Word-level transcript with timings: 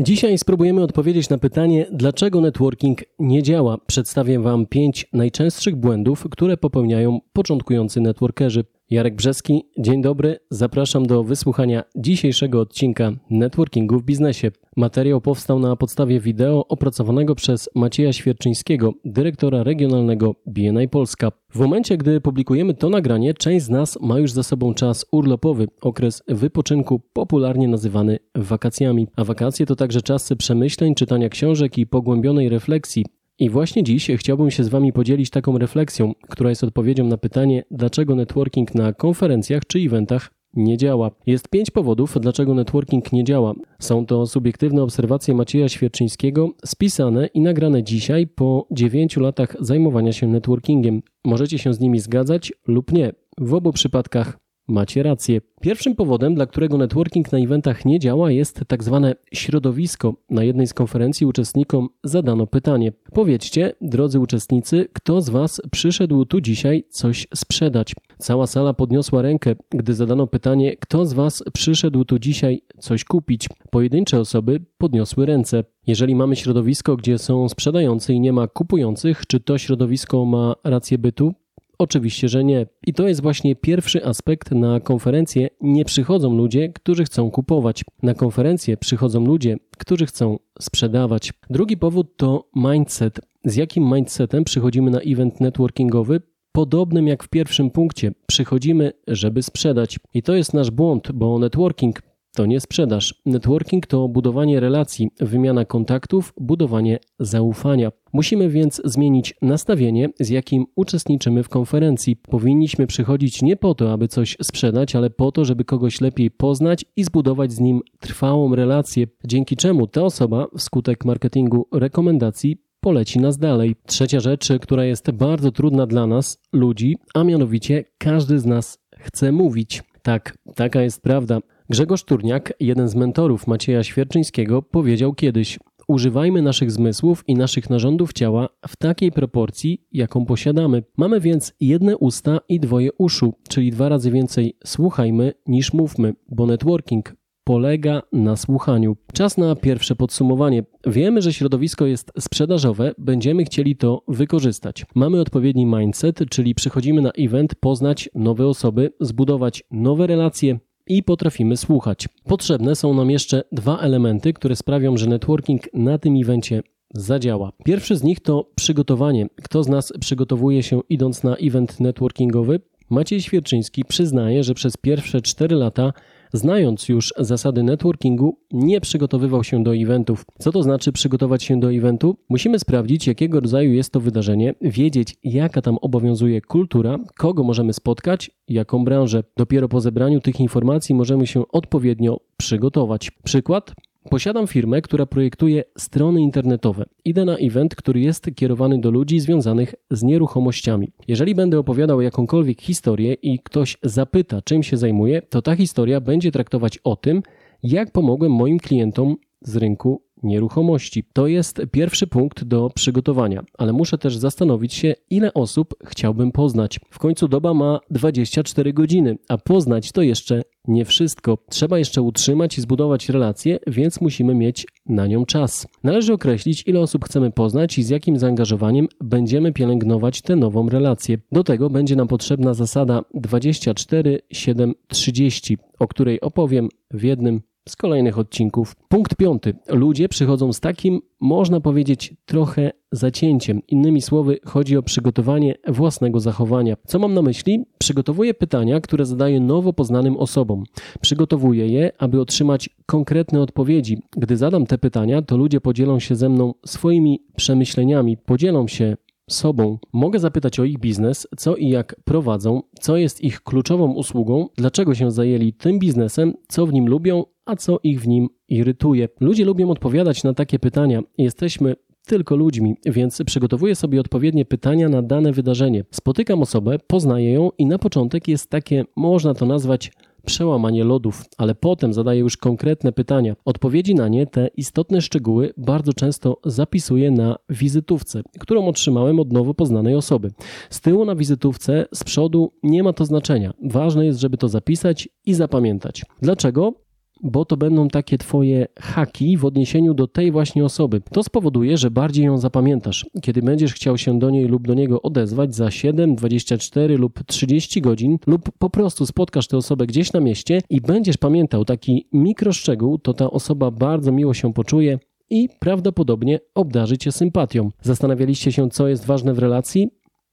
Dzisiaj 0.00 0.38
spróbujemy 0.38 0.82
odpowiedzieć 0.82 1.28
na 1.28 1.38
pytanie, 1.38 1.86
dlaczego 1.92 2.40
networking 2.40 2.98
nie 3.18 3.42
działa. 3.42 3.78
Przedstawię 3.86 4.40
Wam 4.40 4.66
pięć 4.66 5.06
najczęstszych 5.12 5.76
błędów, 5.76 6.26
które 6.30 6.56
popełniają 6.56 7.20
początkujący 7.32 8.00
networkerzy. 8.00 8.64
Jarek 8.90 9.14
Brzeski, 9.14 9.64
dzień 9.78 10.02
dobry. 10.02 10.38
Zapraszam 10.50 11.06
do 11.06 11.24
wysłuchania 11.24 11.84
dzisiejszego 11.96 12.60
odcinka 12.60 13.12
Networkingu 13.30 13.98
w 13.98 14.04
biznesie. 14.04 14.50
Materiał 14.76 15.20
powstał 15.20 15.58
na 15.58 15.76
podstawie 15.76 16.20
wideo 16.20 16.68
opracowanego 16.68 17.34
przez 17.34 17.68
Macieja 17.74 18.12
Świerczyńskiego, 18.12 18.92
dyrektora 19.04 19.62
regionalnego 19.62 20.34
BNI 20.46 20.88
Polska. 20.88 21.32
W 21.50 21.58
momencie, 21.58 21.96
gdy 21.96 22.20
publikujemy 22.20 22.74
to 22.74 22.90
nagranie, 22.90 23.34
część 23.34 23.66
z 23.66 23.70
nas 23.70 23.98
ma 24.00 24.18
już 24.18 24.32
za 24.32 24.42
sobą 24.42 24.74
czas 24.74 25.06
urlopowy, 25.12 25.68
okres 25.80 26.22
wypoczynku, 26.28 27.00
popularnie 27.12 27.68
nazywany 27.68 28.18
wakacjami. 28.34 29.06
A 29.16 29.24
wakacje 29.24 29.66
to 29.66 29.76
także 29.76 30.02
czasy 30.02 30.36
przemyśleń, 30.36 30.94
czytania 30.94 31.28
książek 31.28 31.78
i 31.78 31.86
pogłębionej 31.86 32.48
refleksji 32.48 33.04
i 33.38 33.50
właśnie 33.50 33.82
dziś 33.82 34.10
chciałbym 34.16 34.50
się 34.50 34.64
z 34.64 34.68
Wami 34.68 34.92
podzielić 34.92 35.30
taką 35.30 35.58
refleksją, 35.58 36.12
która 36.28 36.50
jest 36.50 36.64
odpowiedzią 36.64 37.04
na 37.04 37.18
pytanie, 37.18 37.64
dlaczego 37.70 38.14
networking 38.14 38.74
na 38.74 38.92
konferencjach 38.92 39.62
czy 39.66 39.78
eventach 39.78 40.30
nie 40.54 40.76
działa. 40.76 41.10
Jest 41.26 41.48
pięć 41.48 41.70
powodów, 41.70 42.16
dlaczego 42.20 42.54
networking 42.54 43.12
nie 43.12 43.24
działa. 43.24 43.54
Są 43.78 44.06
to 44.06 44.26
subiektywne 44.26 44.82
obserwacje 44.82 45.34
Macieja 45.34 45.68
Świerczyńskiego, 45.68 46.50
spisane 46.64 47.26
i 47.26 47.40
nagrane 47.40 47.82
dzisiaj 47.82 48.26
po 48.26 48.66
dziewięciu 48.70 49.20
latach 49.20 49.56
zajmowania 49.60 50.12
się 50.12 50.26
networkingiem. 50.26 51.02
Możecie 51.24 51.58
się 51.58 51.74
z 51.74 51.80
nimi 51.80 51.98
zgadzać 51.98 52.52
lub 52.66 52.92
nie. 52.92 53.12
W 53.38 53.54
obu 53.54 53.72
przypadkach 53.72 54.38
Macie 54.68 55.02
rację. 55.02 55.40
Pierwszym 55.60 55.94
powodem, 55.94 56.34
dla 56.34 56.46
którego 56.46 56.78
networking 56.78 57.32
na 57.32 57.38
eventach 57.38 57.84
nie 57.84 57.98
działa, 57.98 58.30
jest 58.30 58.60
tak 58.66 58.84
zwane 58.84 59.14
środowisko. 59.32 60.14
Na 60.30 60.44
jednej 60.44 60.66
z 60.66 60.74
konferencji 60.74 61.26
uczestnikom 61.26 61.88
zadano 62.04 62.46
pytanie: 62.46 62.92
Powiedzcie, 63.14 63.72
drodzy 63.80 64.20
uczestnicy, 64.20 64.88
kto 64.92 65.20
z 65.20 65.30
Was 65.30 65.60
przyszedł 65.70 66.24
tu 66.24 66.40
dzisiaj 66.40 66.84
coś 66.90 67.26
sprzedać? 67.34 67.94
Cała 68.18 68.46
sala 68.46 68.74
podniosła 68.74 69.22
rękę, 69.22 69.56
gdy 69.70 69.94
zadano 69.94 70.26
pytanie: 70.26 70.76
Kto 70.76 71.06
z 71.06 71.12
Was 71.12 71.44
przyszedł 71.52 72.04
tu 72.04 72.18
dzisiaj 72.18 72.62
coś 72.78 73.04
kupić? 73.04 73.48
Pojedyncze 73.70 74.20
osoby 74.20 74.60
podniosły 74.78 75.26
ręce. 75.26 75.64
Jeżeli 75.86 76.14
mamy 76.14 76.36
środowisko, 76.36 76.96
gdzie 76.96 77.18
są 77.18 77.48
sprzedający 77.48 78.14
i 78.14 78.20
nie 78.20 78.32
ma 78.32 78.46
kupujących, 78.46 79.26
czy 79.26 79.40
to 79.40 79.58
środowisko 79.58 80.24
ma 80.24 80.54
rację 80.64 80.98
bytu? 80.98 81.34
Oczywiście, 81.78 82.28
że 82.28 82.44
nie. 82.44 82.66
I 82.86 82.92
to 82.92 83.08
jest 83.08 83.22
właśnie 83.22 83.56
pierwszy 83.56 84.04
aspekt. 84.04 84.50
Na 84.50 84.80
konferencję 84.80 85.48
nie 85.60 85.84
przychodzą 85.84 86.36
ludzie, 86.36 86.68
którzy 86.68 87.04
chcą 87.04 87.30
kupować. 87.30 87.84
Na 88.02 88.14
konferencję 88.14 88.76
przychodzą 88.76 89.24
ludzie, 89.24 89.56
którzy 89.78 90.06
chcą 90.06 90.38
sprzedawać. 90.60 91.32
Drugi 91.50 91.76
powód 91.76 92.16
to 92.16 92.48
mindset. 92.56 93.20
Z 93.44 93.56
jakim 93.56 93.84
mindsetem 93.94 94.44
przychodzimy 94.44 94.90
na 94.90 95.00
event 95.00 95.40
networkingowy? 95.40 96.20
Podobnym 96.52 97.08
jak 97.08 97.24
w 97.24 97.28
pierwszym 97.28 97.70
punkcie, 97.70 98.12
przychodzimy, 98.26 98.92
żeby 99.06 99.42
sprzedać. 99.42 99.98
I 100.14 100.22
to 100.22 100.34
jest 100.34 100.54
nasz 100.54 100.70
błąd, 100.70 101.12
bo 101.12 101.38
networking 101.38 102.02
to 102.38 102.46
nie 102.46 102.60
sprzedaż. 102.60 103.14
Networking 103.26 103.86
to 103.86 104.08
budowanie 104.08 104.60
relacji, 104.60 105.10
wymiana 105.20 105.64
kontaktów, 105.64 106.32
budowanie 106.40 106.98
zaufania. 107.18 107.92
Musimy 108.12 108.48
więc 108.48 108.82
zmienić 108.84 109.34
nastawienie, 109.42 110.08
z 110.20 110.28
jakim 110.28 110.66
uczestniczymy 110.76 111.42
w 111.42 111.48
konferencji. 111.48 112.16
Powinniśmy 112.16 112.86
przychodzić 112.86 113.42
nie 113.42 113.56
po 113.56 113.74
to, 113.74 113.92
aby 113.92 114.08
coś 114.08 114.36
sprzedać, 114.42 114.96
ale 114.96 115.10
po 115.10 115.32
to, 115.32 115.44
żeby 115.44 115.64
kogoś 115.64 116.00
lepiej 116.00 116.30
poznać 116.30 116.84
i 116.96 117.04
zbudować 117.04 117.52
z 117.52 117.60
nim 117.60 117.80
trwałą 118.00 118.54
relację, 118.54 119.06
dzięki 119.24 119.56
czemu 119.56 119.86
ta 119.86 120.02
osoba 120.02 120.46
wskutek 120.56 121.04
marketingu 121.04 121.66
rekomendacji 121.72 122.56
poleci 122.80 123.20
nas 123.20 123.38
dalej. 123.38 123.76
Trzecia 123.86 124.20
rzecz, 124.20 124.48
która 124.60 124.84
jest 124.84 125.10
bardzo 125.10 125.52
trudna 125.52 125.86
dla 125.86 126.06
nas, 126.06 126.38
ludzi, 126.52 126.96
a 127.14 127.24
mianowicie 127.24 127.84
każdy 127.98 128.38
z 128.38 128.46
nas 128.46 128.78
chce 128.98 129.32
mówić. 129.32 129.82
Tak, 130.02 130.38
taka 130.54 130.82
jest 130.82 131.02
prawda. 131.02 131.38
Grzegorz 131.70 132.04
Turniak, 132.04 132.52
jeden 132.60 132.88
z 132.88 132.94
mentorów 132.94 133.46
Macieja 133.46 133.84
Świerczyńskiego, 133.84 134.62
powiedział 134.62 135.14
kiedyś: 135.14 135.58
Używajmy 135.88 136.42
naszych 136.42 136.70
zmysłów 136.70 137.24
i 137.26 137.34
naszych 137.34 137.70
narządów 137.70 138.12
ciała 138.12 138.48
w 138.68 138.76
takiej 138.76 139.12
proporcji, 139.12 139.86
jaką 139.92 140.26
posiadamy. 140.26 140.82
Mamy 140.96 141.20
więc 141.20 141.52
jedne 141.60 141.96
usta 141.96 142.40
i 142.48 142.60
dwoje 142.60 142.92
uszu, 142.92 143.34
czyli 143.48 143.70
dwa 143.70 143.88
razy 143.88 144.10
więcej 144.10 144.56
słuchajmy 144.64 145.32
niż 145.46 145.72
mówmy, 145.72 146.14
bo 146.28 146.46
networking 146.46 147.14
polega 147.44 148.02
na 148.12 148.36
słuchaniu. 148.36 148.96
Czas 149.12 149.38
na 149.38 149.56
pierwsze 149.56 149.96
podsumowanie. 149.96 150.64
Wiemy, 150.86 151.22
że 151.22 151.32
środowisko 151.32 151.86
jest 151.86 152.12
sprzedażowe, 152.18 152.94
będziemy 152.98 153.44
chcieli 153.44 153.76
to 153.76 154.02
wykorzystać. 154.08 154.86
Mamy 154.94 155.20
odpowiedni 155.20 155.66
mindset, 155.66 156.20
czyli 156.30 156.54
przychodzimy 156.54 157.02
na 157.02 157.10
event 157.10 157.54
poznać 157.54 158.10
nowe 158.14 158.46
osoby, 158.46 158.92
zbudować 159.00 159.64
nowe 159.70 160.06
relacje, 160.06 160.58
i 160.88 161.02
potrafimy 161.02 161.56
słuchać. 161.56 162.08
Potrzebne 162.24 162.76
są 162.76 162.94
nam 162.94 163.10
jeszcze 163.10 163.42
dwa 163.52 163.78
elementy, 163.78 164.32
które 164.32 164.56
sprawią, 164.56 164.96
że 164.96 165.06
networking 165.06 165.74
na 165.74 165.98
tym 165.98 166.16
evencie 166.16 166.62
zadziała. 166.94 167.52
Pierwszy 167.64 167.96
z 167.96 168.02
nich 168.02 168.20
to 168.20 168.50
przygotowanie. 168.54 169.26
Kto 169.42 169.62
z 169.62 169.68
nas 169.68 169.92
przygotowuje 170.00 170.62
się 170.62 170.80
idąc 170.88 171.22
na 171.22 171.36
event 171.36 171.80
networkingowy? 171.80 172.60
Maciej 172.90 173.22
Świerczyński 173.22 173.84
przyznaje, 173.84 174.44
że 174.44 174.54
przez 174.54 174.76
pierwsze 174.76 175.20
4 175.20 175.56
lata 175.56 175.92
znając 176.32 176.88
już 176.88 177.14
zasady 177.18 177.62
networkingu, 177.62 178.38
nie 178.52 178.80
przygotowywał 178.80 179.44
się 179.44 179.62
do 179.62 179.76
eventów. 179.76 180.24
Co 180.38 180.52
to 180.52 180.62
znaczy 180.62 180.92
przygotować 180.92 181.42
się 181.42 181.60
do 181.60 181.72
eventu? 181.72 182.16
Musimy 182.28 182.58
sprawdzić, 182.58 183.06
jakiego 183.06 183.40
rodzaju 183.40 183.72
jest 183.72 183.92
to 183.92 184.00
wydarzenie, 184.00 184.54
wiedzieć, 184.60 185.16
jaka 185.24 185.62
tam 185.62 185.78
obowiązuje 185.78 186.40
kultura, 186.40 186.98
kogo 187.16 187.44
możemy 187.44 187.72
spotkać, 187.72 188.30
jaką 188.48 188.84
branżę. 188.84 189.24
Dopiero 189.36 189.68
po 189.68 189.80
zebraniu 189.80 190.20
tych 190.20 190.40
informacji 190.40 190.94
możemy 190.94 191.26
się 191.26 191.48
odpowiednio 191.48 192.20
przygotować. 192.36 193.10
Przykład? 193.24 193.74
Posiadam 194.10 194.46
firmę, 194.46 194.82
która 194.82 195.06
projektuje 195.06 195.64
strony 195.78 196.20
internetowe. 196.20 196.84
Idę 197.04 197.24
na 197.24 197.36
event, 197.36 197.74
który 197.74 198.00
jest 198.00 198.30
kierowany 198.34 198.80
do 198.80 198.90
ludzi 198.90 199.20
związanych 199.20 199.74
z 199.90 200.02
nieruchomościami. 200.02 200.92
Jeżeli 201.08 201.34
będę 201.34 201.58
opowiadał 201.58 202.00
jakąkolwiek 202.00 202.60
historię 202.60 203.14
i 203.14 203.38
ktoś 203.38 203.76
zapyta, 203.82 204.42
czym 204.42 204.62
się 204.62 204.76
zajmuję, 204.76 205.22
to 205.22 205.42
ta 205.42 205.56
historia 205.56 206.00
będzie 206.00 206.32
traktować 206.32 206.78
o 206.84 206.96
tym, 206.96 207.22
jak 207.62 207.92
pomogłem 207.92 208.32
moim 208.32 208.58
klientom 208.58 209.16
z 209.40 209.56
rynku 209.56 210.02
nieruchomości. 210.22 211.04
To 211.12 211.26
jest 211.26 211.62
pierwszy 211.72 212.06
punkt 212.06 212.44
do 212.44 212.70
przygotowania, 212.74 213.44
ale 213.58 213.72
muszę 213.72 213.98
też 213.98 214.16
zastanowić 214.16 214.74
się, 214.74 214.94
ile 215.10 215.34
osób 215.34 215.74
chciałbym 215.84 216.32
poznać. 216.32 216.80
W 216.90 216.98
końcu 216.98 217.28
doba 217.28 217.54
ma 217.54 217.80
24 217.90 218.72
godziny, 218.72 219.18
a 219.28 219.38
poznać 219.38 219.92
to 219.92 220.02
jeszcze 220.02 220.42
nie 220.68 220.84
wszystko. 220.84 221.38
Trzeba 221.50 221.78
jeszcze 221.78 222.02
utrzymać 222.02 222.58
i 222.58 222.60
zbudować 222.60 223.08
relacje, 223.08 223.58
więc 223.66 224.00
musimy 224.00 224.34
mieć 224.34 224.66
na 224.86 225.06
nią 225.06 225.26
czas. 225.26 225.66
Należy 225.84 226.12
określić, 226.12 226.64
ile 226.66 226.80
osób 226.80 227.04
chcemy 227.04 227.30
poznać 227.30 227.78
i 227.78 227.82
z 227.82 227.88
jakim 227.88 228.18
zaangażowaniem 228.18 228.88
będziemy 229.00 229.52
pielęgnować 229.52 230.22
tę 230.22 230.36
nową 230.36 230.68
relację. 230.68 231.18
Do 231.32 231.44
tego 231.44 231.70
będzie 231.70 231.96
nam 231.96 232.08
potrzebna 232.08 232.54
zasada 232.54 233.02
24 233.14 234.20
7 234.32 234.74
30, 234.88 235.58
o 235.78 235.88
której 235.88 236.20
opowiem 236.20 236.68
w 236.90 237.02
jednym 237.02 237.40
z 237.68 237.76
kolejnych 237.76 238.18
odcinków. 238.18 238.76
Punkt 238.88 239.16
piąty. 239.16 239.54
Ludzie 239.68 240.08
przychodzą 240.08 240.52
z 240.52 240.60
takim, 240.60 241.00
można 241.20 241.60
powiedzieć, 241.60 242.14
trochę 242.26 242.70
zacięciem. 242.92 243.62
Innymi 243.68 244.02
słowy, 244.02 244.38
chodzi 244.44 244.76
o 244.76 244.82
przygotowanie 244.82 245.54
własnego 245.68 246.20
zachowania. 246.20 246.76
Co 246.86 246.98
mam 246.98 247.14
na 247.14 247.22
myśli? 247.22 247.64
Przygotowuję 247.78 248.34
pytania, 248.34 248.80
które 248.80 249.06
zadaję 249.06 249.40
nowo 249.40 249.72
poznanym 249.72 250.16
osobom. 250.16 250.64
Przygotowuję 251.00 251.68
je, 251.68 251.92
aby 251.98 252.20
otrzymać 252.20 252.70
konkretne 252.86 253.40
odpowiedzi. 253.40 253.98
Gdy 254.16 254.36
zadam 254.36 254.66
te 254.66 254.78
pytania, 254.78 255.22
to 255.22 255.36
ludzie 255.36 255.60
podzielą 255.60 255.98
się 255.98 256.16
ze 256.16 256.28
mną 256.28 256.54
swoimi 256.66 257.20
przemyśleniami, 257.36 258.16
podzielą 258.16 258.68
się 258.68 258.96
sobą. 259.28 259.78
Mogę 259.92 260.18
zapytać 260.18 260.60
o 260.60 260.64
ich 260.64 260.78
biznes, 260.78 261.26
co 261.36 261.56
i 261.56 261.68
jak 261.68 261.96
prowadzą, 262.04 262.62
co 262.80 262.96
jest 262.96 263.24
ich 263.24 263.40
kluczową 263.40 263.92
usługą, 263.92 264.48
dlaczego 264.56 264.94
się 264.94 265.10
zajęli 265.10 265.52
tym 265.52 265.78
biznesem, 265.78 266.34
co 266.48 266.66
w 266.66 266.72
nim 266.72 266.88
lubią, 266.88 267.24
a 267.46 267.56
co 267.56 267.78
ich 267.82 268.00
w 268.00 268.08
nim 268.08 268.28
irytuje. 268.48 269.08
Ludzie 269.20 269.44
lubią 269.44 269.70
odpowiadać 269.70 270.24
na 270.24 270.34
takie 270.34 270.58
pytania. 270.58 271.00
Jesteśmy 271.18 271.76
tylko 272.06 272.36
ludźmi, 272.36 272.74
więc 272.86 273.22
przygotowuję 273.26 273.74
sobie 273.74 274.00
odpowiednie 274.00 274.44
pytania 274.44 274.88
na 274.88 275.02
dane 275.02 275.32
wydarzenie. 275.32 275.84
Spotykam 275.90 276.42
osobę, 276.42 276.78
poznaję 276.86 277.32
ją 277.32 277.50
i 277.58 277.66
na 277.66 277.78
początek 277.78 278.28
jest 278.28 278.50
takie, 278.50 278.84
można 278.96 279.34
to 279.34 279.46
nazwać 279.46 279.92
przełamanie 280.28 280.84
lodów, 280.84 281.24
ale 281.38 281.54
potem 281.54 281.92
zadaję 281.92 282.20
już 282.20 282.36
konkretne 282.36 282.92
pytania. 282.92 283.36
Odpowiedzi 283.44 283.94
na 283.94 284.08
nie, 284.08 284.26
te 284.26 284.48
istotne 284.56 285.00
szczegóły, 285.00 285.52
bardzo 285.56 285.92
często 285.92 286.36
zapisuję 286.44 287.10
na 287.10 287.36
wizytówce, 287.50 288.22
którą 288.40 288.66
otrzymałem 288.66 289.20
od 289.20 289.32
nowo 289.32 289.54
poznanej 289.54 289.94
osoby. 289.94 290.30
Z 290.70 290.80
tyłu 290.80 291.04
na 291.04 291.16
wizytówce, 291.16 291.86
z 291.94 292.04
przodu 292.04 292.52
nie 292.62 292.82
ma 292.82 292.92
to 292.92 293.04
znaczenia. 293.04 293.52
Ważne 293.64 294.06
jest, 294.06 294.20
żeby 294.20 294.36
to 294.36 294.48
zapisać 294.48 295.08
i 295.26 295.34
zapamiętać. 295.34 296.04
Dlaczego? 296.22 296.87
Bo 297.22 297.44
to 297.44 297.56
będą 297.56 297.88
takie 297.88 298.18
twoje 298.18 298.66
haki 298.80 299.36
w 299.36 299.44
odniesieniu 299.44 299.94
do 299.94 300.06
tej 300.06 300.32
właśnie 300.32 300.64
osoby. 300.64 301.02
To 301.12 301.22
spowoduje, 301.22 301.76
że 301.76 301.90
bardziej 301.90 302.24
ją 302.24 302.38
zapamiętasz. 302.38 303.06
Kiedy 303.22 303.42
będziesz 303.42 303.74
chciał 303.74 303.98
się 303.98 304.18
do 304.18 304.30
niej 304.30 304.44
lub 304.44 304.66
do 304.66 304.74
niego 304.74 305.02
odezwać 305.02 305.54
za 305.54 305.70
7, 305.70 306.14
24 306.14 306.96
lub 306.96 307.24
30 307.26 307.80
godzin, 307.80 308.18
lub 308.26 308.50
po 308.58 308.70
prostu 308.70 309.06
spotkasz 309.06 309.46
tę 309.46 309.56
osobę 309.56 309.86
gdzieś 309.86 310.12
na 310.12 310.20
mieście 310.20 310.60
i 310.70 310.80
będziesz 310.80 311.16
pamiętał 311.16 311.64
taki 311.64 312.08
mikroszczegół, 312.12 312.98
to 312.98 313.14
ta 313.14 313.30
osoba 313.30 313.70
bardzo 313.70 314.12
miło 314.12 314.34
się 314.34 314.52
poczuje 314.52 314.98
i 315.30 315.48
prawdopodobnie 315.58 316.40
obdarzy 316.54 316.98
cię 316.98 317.12
sympatią. 317.12 317.70
Zastanawialiście 317.82 318.52
się, 318.52 318.70
co 318.70 318.88
jest 318.88 319.06
ważne 319.06 319.34
w 319.34 319.38
relacji? 319.38 319.90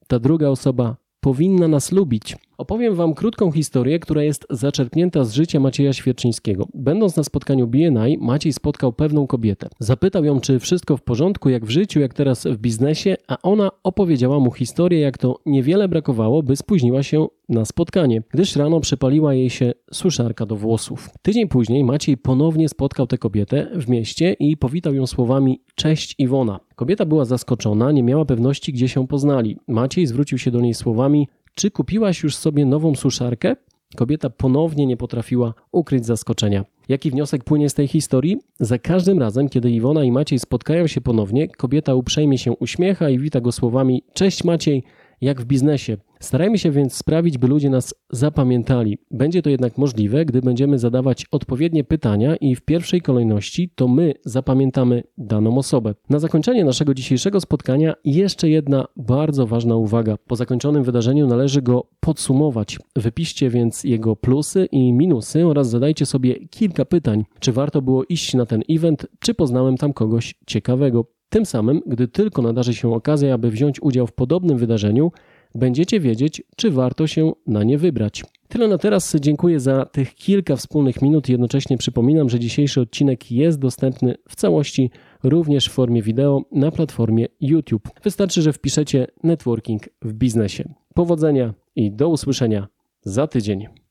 Ta 0.07 0.19
druga 0.19 0.49
osoba 0.49 0.95
powinna 1.19 1.67
nas 1.67 1.91
lubić. 1.91 2.35
Opowiem 2.57 2.95
Wam 2.95 3.13
krótką 3.13 3.51
historię, 3.51 3.99
która 3.99 4.23
jest 4.23 4.45
zaczerpnięta 4.49 5.23
z 5.23 5.33
życia 5.33 5.59
Macieja 5.59 5.93
Świerczyńskiego. 5.93 6.67
Będąc 6.73 7.15
na 7.15 7.23
spotkaniu 7.23 7.67
BNI, 7.67 8.17
Maciej 8.21 8.53
spotkał 8.53 8.93
pewną 8.93 9.27
kobietę. 9.27 9.67
Zapytał 9.79 10.25
ją, 10.25 10.39
czy 10.39 10.59
wszystko 10.59 10.97
w 10.97 11.01
porządku, 11.01 11.49
jak 11.49 11.65
w 11.65 11.69
życiu, 11.69 11.99
jak 11.99 12.13
teraz 12.13 12.47
w 12.47 12.57
biznesie, 12.57 13.15
a 13.27 13.37
ona 13.43 13.69
opowiedziała 13.83 14.39
mu 14.39 14.51
historię, 14.51 14.99
jak 14.99 15.17
to 15.17 15.39
niewiele 15.45 15.87
brakowało, 15.87 16.43
by 16.43 16.55
spóźniła 16.55 17.03
się 17.03 17.27
na 17.49 17.65
spotkanie, 17.65 18.23
gdyż 18.29 18.55
rano 18.55 18.79
przepaliła 18.79 19.33
jej 19.33 19.49
się 19.49 19.73
suszarka 19.91 20.45
do 20.45 20.55
włosów. 20.55 21.09
Tydzień 21.21 21.47
później 21.47 21.83
Maciej 21.83 22.17
ponownie 22.17 22.69
spotkał 22.69 23.07
tę 23.07 23.17
kobietę 23.17 23.67
w 23.73 23.89
mieście 23.89 24.35
i 24.39 24.57
powitał 24.57 24.93
ją 24.93 25.07
słowami 25.07 25.61
Cześć 25.75 26.15
Iwona. 26.17 26.59
Kobieta 26.75 27.05
była 27.05 27.25
zaskoczona, 27.25 27.91
nie 27.91 28.03
miała 28.03 28.25
pewności, 28.25 28.73
gdzie 28.73 28.87
się 28.87 29.07
poznali. 29.07 29.57
Maciej 29.67 30.07
zwrócił 30.07 30.37
się 30.37 30.51
do 30.51 30.61
niej 30.61 30.73
słowami 30.73 31.27
czy 31.55 31.71
kupiłaś 31.71 32.23
już 32.23 32.35
sobie 32.35 32.65
nową 32.65 32.95
suszarkę? 32.95 33.55
Kobieta 33.95 34.29
ponownie 34.29 34.85
nie 34.85 34.97
potrafiła 34.97 35.53
ukryć 35.71 36.05
zaskoczenia. 36.05 36.65
Jaki 36.89 37.11
wniosek 37.11 37.43
płynie 37.43 37.69
z 37.69 37.73
tej 37.73 37.87
historii? 37.87 38.37
Za 38.59 38.79
każdym 38.79 39.19
razem, 39.19 39.49
kiedy 39.49 39.71
Iwona 39.71 40.03
i 40.03 40.11
Maciej 40.11 40.39
spotkają 40.39 40.87
się 40.87 41.01
ponownie, 41.01 41.47
kobieta 41.47 41.95
uprzejmie 41.95 42.37
się 42.37 42.51
uśmiecha 42.51 43.09
i 43.09 43.19
wita 43.19 43.41
go 43.41 43.51
słowami: 43.51 44.03
Cześć 44.13 44.43
Maciej, 44.43 44.83
jak 45.21 45.41
w 45.41 45.45
biznesie. 45.45 45.97
Starajmy 46.19 46.57
się 46.57 46.71
więc 46.71 46.93
sprawić, 46.93 47.37
by 47.37 47.47
ludzie 47.47 47.69
nas 47.69 47.93
zapamiętali. 48.09 48.97
Będzie 49.11 49.41
to 49.41 49.49
jednak 49.49 49.77
możliwe, 49.77 50.25
gdy 50.25 50.41
będziemy 50.41 50.79
zadawać 50.79 51.25
odpowiednie 51.31 51.83
pytania 51.83 52.35
i 52.35 52.55
w 52.55 52.61
pierwszej 52.61 53.01
kolejności 53.01 53.69
to 53.75 53.87
my 53.87 54.13
zapamiętamy 54.25 55.03
daną 55.17 55.57
osobę. 55.57 55.93
Na 56.09 56.19
zakończenie 56.19 56.65
naszego 56.65 56.93
dzisiejszego 56.93 57.41
spotkania 57.41 57.93
jeszcze 58.05 58.49
jedna 58.49 58.85
bardzo 58.95 59.47
ważna 59.47 59.75
uwaga. 59.75 60.17
Po 60.27 60.35
zakończonym 60.35 60.83
wydarzeniu 60.83 61.27
należy 61.27 61.61
go 61.61 61.87
podsumować. 61.99 62.79
Wypiszcie 62.95 63.49
więc 63.49 63.83
jego 63.83 64.15
plusy 64.15 64.65
i 64.71 64.93
minusy 64.93 65.47
oraz 65.47 65.69
zadajcie 65.69 66.05
sobie 66.05 66.47
kilka 66.47 66.85
pytań. 66.85 67.25
Czy 67.39 67.51
warto 67.51 67.81
było 67.81 68.03
iść 68.03 68.33
na 68.33 68.45
ten 68.45 68.61
event, 68.69 69.07
czy 69.19 69.33
poznałem 69.33 69.77
tam 69.77 69.93
kogoś 69.93 70.35
ciekawego? 70.47 71.05
Tym 71.29 71.45
samym, 71.45 71.81
gdy 71.87 72.07
tylko 72.07 72.41
nadarzy 72.41 72.73
się 72.73 72.93
okazja, 72.93 73.33
aby 73.33 73.51
wziąć 73.51 73.81
udział 73.81 74.07
w 74.07 74.13
podobnym 74.13 74.57
wydarzeniu, 74.57 75.11
będziecie 75.55 75.99
wiedzieć, 75.99 76.43
czy 76.55 76.71
warto 76.71 77.07
się 77.07 77.31
na 77.47 77.63
nie 77.63 77.77
wybrać. 77.77 78.23
Tyle 78.47 78.67
na 78.67 78.77
teraz. 78.77 79.15
Dziękuję 79.19 79.59
za 79.59 79.85
tych 79.85 80.15
kilka 80.15 80.55
wspólnych 80.55 81.01
minut. 81.01 81.29
Jednocześnie 81.29 81.77
przypominam, 81.77 82.29
że 82.29 82.39
dzisiejszy 82.39 82.81
odcinek 82.81 83.31
jest 83.31 83.59
dostępny 83.59 84.15
w 84.29 84.35
całości 84.35 84.91
również 85.23 85.69
w 85.69 85.71
formie 85.71 86.01
wideo 86.01 86.41
na 86.51 86.71
platformie 86.71 87.25
YouTube. 87.41 87.89
Wystarczy, 88.03 88.41
że 88.41 88.53
wpiszecie 88.53 89.07
networking 89.23 89.83
w 90.01 90.13
biznesie. 90.13 90.73
Powodzenia 90.93 91.53
i 91.75 91.91
do 91.91 92.09
usłyszenia 92.09 92.67
za 93.01 93.27
tydzień. 93.27 93.84